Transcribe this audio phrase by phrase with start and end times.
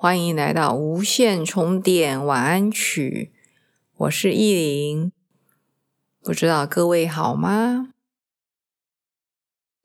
[0.00, 3.32] 欢迎来到无线充电晚安曲，
[3.96, 5.10] 我是依林。
[6.22, 7.92] 不知道各位好吗？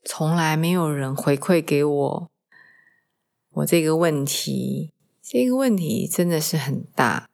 [0.06, 2.32] 从来没有人回馈给我
[3.54, 7.28] 我这个问题，这个问题真的是很大。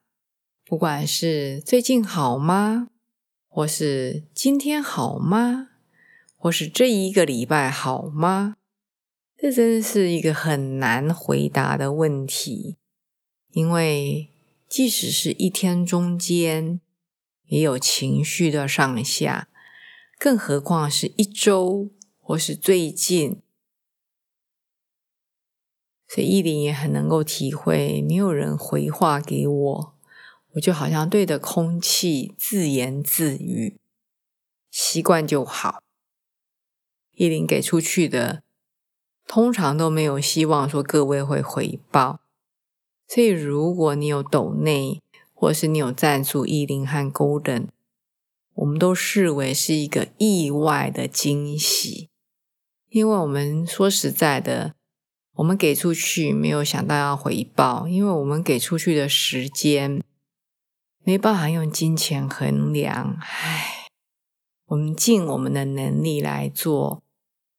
[0.66, 2.88] 不管是最近好吗，
[3.50, 5.68] 或是今天好吗，
[6.38, 8.56] 或是这一个礼拜好吗？
[9.42, 12.76] 这真的是一个很难回答的问题，
[13.52, 14.30] 因为
[14.68, 16.81] 即使是一天中间
[17.46, 19.48] 也有情绪的上下，
[20.20, 23.42] 更何况是一周或是最近。
[26.06, 29.98] 所以依林也很能够体会，没有人回话给我，
[30.56, 33.80] 我就好像对着空气自言自语，
[34.70, 35.81] 习惯就好。
[37.14, 38.44] 依林给出去的。
[39.30, 42.19] 通常都没有希望说各位会回报，
[43.08, 45.03] 所以如果你有抖内，
[45.35, 47.67] 或是你有赞助意林和 Golden，
[48.55, 52.09] 我们都视为是一个意外的惊喜，
[52.89, 54.73] 因为我们说实在的，
[55.35, 60.03] 我们给出去没有想到要回报，因为我们给出去的时间
[61.03, 63.89] 没办法用金钱衡量，唉，
[64.66, 67.03] 我们尽我们的能力来做。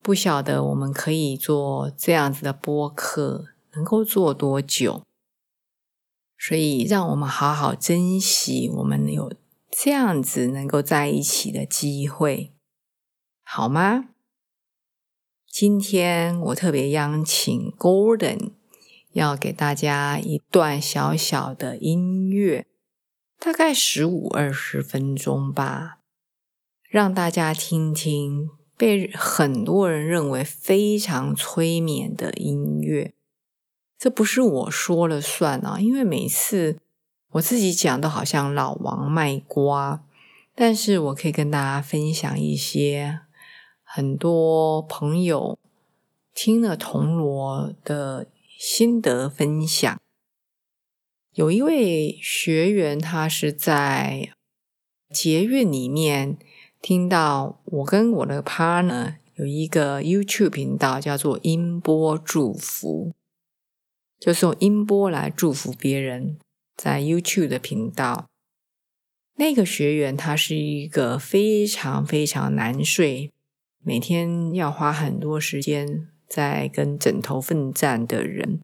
[0.02, 5.04] 不晓得我们可以做这样子的播客能够做多久，
[6.38, 9.30] 所以让我们好好珍惜我们有
[9.70, 12.54] 这样子能够在一起的机会，
[13.44, 14.06] 好吗？
[15.46, 18.52] 今天我特别邀请 Golden
[19.12, 22.66] 要给大家一段小小的音乐，
[23.38, 25.98] 大概十五二十分钟吧，
[26.88, 28.59] 让大家听听。
[28.80, 33.12] 被很多人认为非常催眠的音乐，
[33.98, 35.78] 这不是我说了算啊！
[35.78, 36.78] 因为每次
[37.32, 40.02] 我自己讲都好像老王卖瓜，
[40.54, 43.20] 但是我可以跟大家分享一些
[43.82, 45.58] 很多朋友
[46.32, 50.00] 听了铜锣的心得分享。
[51.34, 54.32] 有一位学员，他是在
[55.12, 56.38] 捷运里面。
[56.80, 63.12] 听到我跟我的 partner 有一个 YouTube 频道，叫做“音波祝福”，
[64.18, 66.38] 就是用音波来祝福别人。
[66.74, 68.26] 在 YouTube 的频道，
[69.36, 73.30] 那个学员他是一个非常非常难睡，
[73.84, 78.62] 每天要花很多时间在跟枕头奋战的人。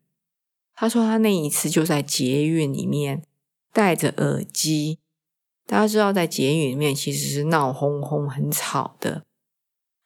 [0.75, 3.23] 他说他那一次就在捷运里面
[3.75, 4.99] 戴着耳机。
[5.67, 9.25] 大家知道，在捷运里面其实是闹哄哄、很吵的。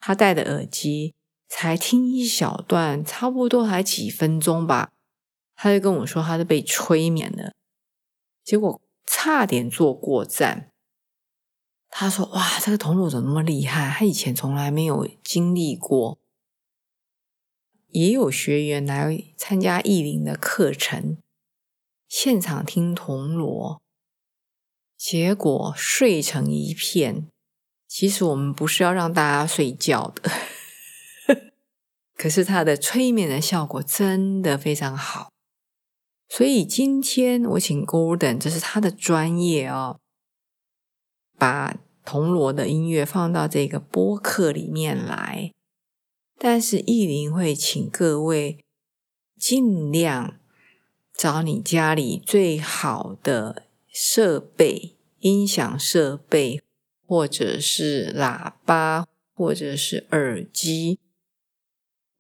[0.00, 1.15] 他戴的耳机
[1.48, 4.91] 才听一小段，差不多才几分钟吧，
[5.54, 7.53] 他就跟我说他是被催眠了，
[8.43, 10.71] 结果差点坐过站。
[11.91, 13.91] 他说：“哇，这个铜锣怎么那么厉害？
[13.98, 16.19] 他以前从来没有经历过。”
[17.92, 21.19] 也有学员来参加艺林的课程，
[22.09, 23.80] 现场听铜锣。
[25.00, 27.27] 结果睡成一片。
[27.88, 30.31] 其实我们不是要让大家睡觉的，
[32.15, 35.31] 可是它的催眠的效果真的非常好。
[36.28, 39.99] 所以今天我请 Golden，这是他的专业哦，
[41.39, 45.50] 把铜锣的音乐放到这个播客里面来。
[46.39, 48.63] 但是意林会请各位
[49.39, 50.39] 尽量
[51.15, 53.70] 找你家里最好的。
[53.92, 56.63] 设备、音响设备，
[57.04, 61.01] 或者是喇叭，或者是耳机。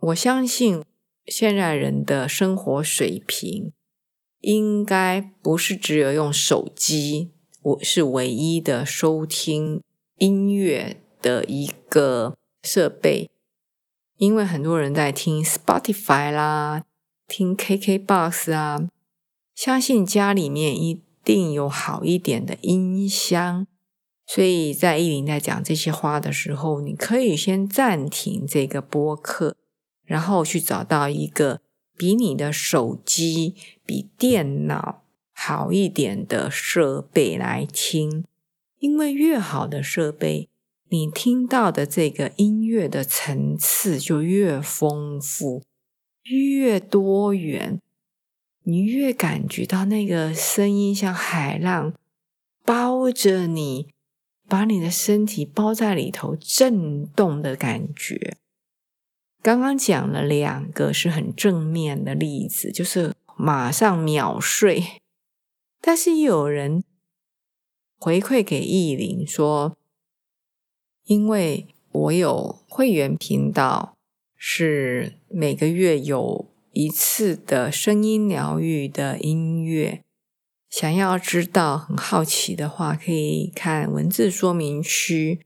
[0.00, 0.84] 我相信
[1.26, 3.72] 现在人的生活水平，
[4.40, 7.30] 应该不是只有用手机，
[7.62, 9.80] 我是唯一的收听
[10.18, 13.30] 音乐的一个设备。
[14.16, 16.84] 因为很多人在听 Spotify 啦，
[17.28, 18.88] 听 KKBox 啊，
[19.54, 21.02] 相信家里面一。
[21.24, 23.66] 定有好一点的音箱，
[24.26, 29.56] 所以在依林在讲这些话的时候，你可以先暂停这个播客，
[30.04, 31.60] 然后去找到一个
[31.96, 35.02] 比你的手机、比电脑
[35.32, 38.24] 好一点的设备来听，
[38.78, 40.48] 因为越好的设备，
[40.88, 45.62] 你听到的这个音乐的层次就越丰富、
[46.24, 47.80] 越多元，
[48.64, 51.94] 你越感觉到那个声音像海浪
[52.64, 53.88] 包着你，
[54.48, 58.36] 把你的身体包在里头震动的感觉。
[59.42, 65.00] 刚刚讲了两个是很正面的例子，就是马上秒睡。
[65.80, 66.84] 但是有人
[67.98, 69.74] 回馈给意林说，
[71.04, 73.96] 因为我有会员频道，
[74.36, 80.02] 是每个月有一次的声音疗愈的音乐。
[80.68, 85.40] 想要知道、很好奇的话，可以看文字说明区。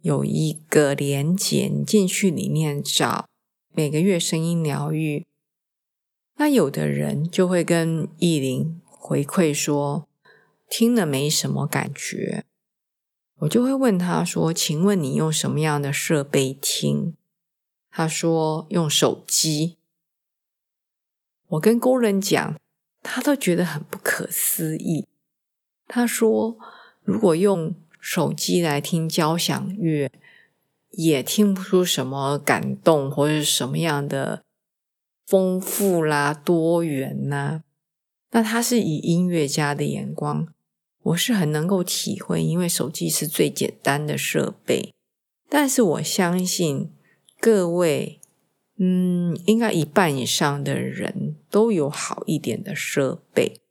[0.00, 3.28] 有一个连接，你进去里面找
[3.74, 5.26] 每个月声音疗愈。
[6.36, 10.06] 那有的人就会跟意林回馈说，
[10.68, 12.44] 听了没什么感觉。
[13.40, 17.14] 我就会问他说：“请问你用什么样的设备听？”
[17.90, 19.76] 他说：“用手机。”
[21.48, 22.56] 我跟工人讲，
[23.02, 25.06] 他都觉得很不可思议。
[25.86, 26.56] 他说
[27.04, 30.08] ：“如果用……”手机来听交响乐，
[30.92, 34.44] 也听不出什么感动或者什么样的
[35.26, 37.64] 丰富啦、多元呐。
[38.30, 40.46] 那他是以音乐家的眼光，
[41.02, 44.94] 我是很能够体会，因为手机是最简单的设备。
[45.48, 46.92] 但是我相信
[47.40, 48.20] 各位，
[48.78, 51.25] 嗯，应该一半以上的人
[51.56, 53.62] 都有好一点的设备，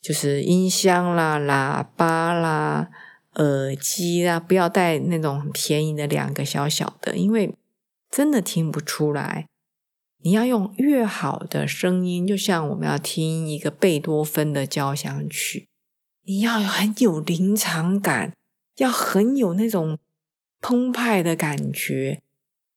[0.00, 2.88] 就是音箱啦、喇叭啦。
[3.34, 7.54] 耳机啊，不要带那种很便宜的两个小小的，因为
[8.10, 9.46] 真的听不出来。
[10.22, 15.68] 你要用越好的声音，就像我们要听一个贝多芬的交响曲，
[16.24, 18.32] 你要很有临场感，
[18.78, 19.98] 要很有那种
[20.62, 22.22] 澎湃的感觉。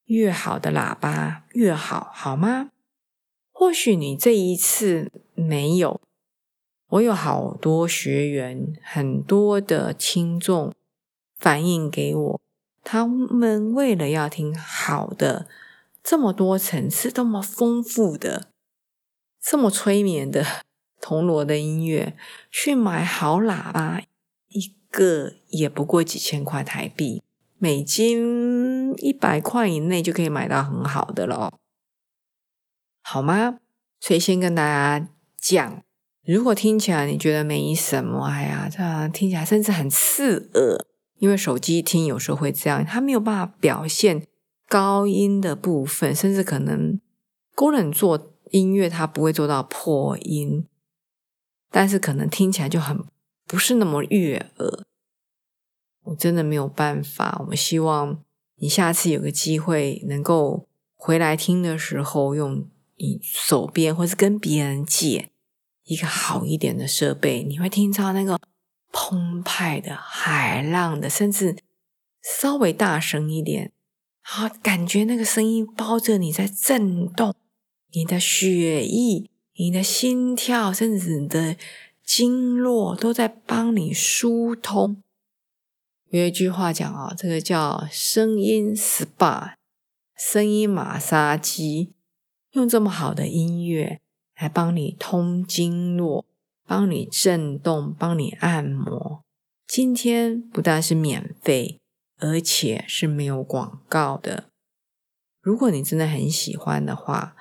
[0.08, 2.72] 越好的喇叭越好，好吗？
[3.57, 6.02] 或许你这一次没有。
[6.90, 10.74] 我有好多学员，很多的听众
[11.38, 12.42] 反映给我，
[12.84, 15.48] 他们为了要听好的、
[16.04, 18.50] 这么多层次、这么丰富的、
[19.42, 20.46] 这么催眠的
[21.00, 22.18] 铜锣的音乐，
[22.51, 24.01] 去买好喇叭，
[24.50, 27.24] 一个也不过几千块台币，
[27.58, 31.58] 美金一百块以内就可以买到很好的了，
[33.07, 33.60] 好吗？
[34.00, 35.07] 所以先跟大家
[35.38, 35.84] 讲。
[36.25, 40.84] 如果听起来你觉得没什么，哎呀，这听起来甚至很刺耳，
[41.19, 44.25] 因为手机听有时候会这样，它没有办法表现
[44.68, 47.00] 高音的部分，甚至可能
[47.54, 50.66] 工人做音乐，它不会做到破音，
[51.69, 53.06] 但是可能听起来就很
[53.46, 54.84] 不是那么悦耳。
[56.06, 58.19] 我真的没有办法，我希望
[58.56, 65.31] 你下次有个机会能够回来听的时候，用你手边或是跟别人借。
[65.83, 68.39] 一个好一点的设备，你会听到那个
[68.92, 71.56] 澎湃的海浪的，甚至
[72.24, 73.71] 稍微大声一点，
[74.21, 77.36] 好感觉那个声音包着你在震动，
[77.91, 81.55] 你的血液、你的心跳，甚至你的
[82.03, 85.03] 经络都在帮你疏通。
[86.10, 89.53] 有一句话讲啊，这个叫声音 SPA，
[90.17, 91.93] 声音马杀鸡，
[92.55, 94.01] 用这么好的音乐。
[94.38, 96.25] 来帮你通经络，
[96.67, 99.21] 帮你震动，帮你按摩。
[99.65, 101.79] 今天不但是免费，
[102.19, 104.50] 而且是没有广告的。
[105.41, 107.38] 如果你真的很喜欢的话，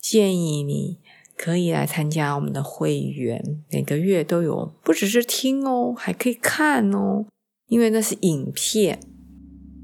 [0.00, 0.98] 建议你
[1.36, 7.26] 可以来参加我们的会员，每个月都有，不只是听哦，还可以看哦，
[7.66, 8.98] 因为那是影片。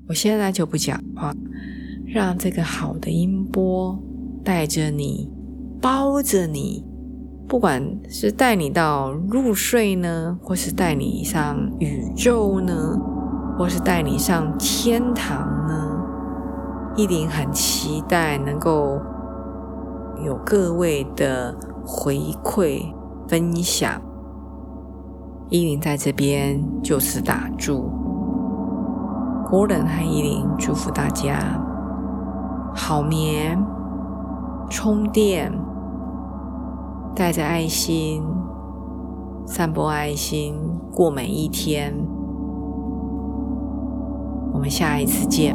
[0.08, 1.36] 我现在就不讲话，
[2.06, 4.02] 让这个好的音波
[4.44, 5.30] 带着你。
[5.82, 6.84] 包着你，
[7.48, 13.00] 不管是带你到入睡呢，或是带你上宇宙呢，
[13.56, 16.02] 或是带你上天堂呢，
[16.96, 19.00] 一定很期待能够
[20.22, 22.82] 有各位的回馈
[23.26, 24.02] 分享。
[25.48, 27.90] 依林在这边就此打住
[29.46, 31.58] Gordon 和依林祝福大家
[32.74, 33.58] 好眠，
[34.70, 35.52] 充电。
[37.12, 38.22] 带着爱心，
[39.44, 40.54] 散播爱心，
[40.94, 41.92] 过每一天。
[44.54, 45.54] 我们下一次见。